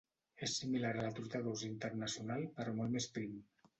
És 0.45 0.53
similar 0.61 0.93
a 0.95 1.03
la 1.07 1.11
truita 1.19 1.43
d'ous 1.49 1.65
internacional 1.67 2.49
però 2.57 2.75
molt 2.81 2.97
més 2.97 3.09
prim. 3.19 3.37